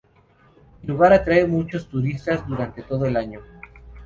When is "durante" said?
2.47-2.81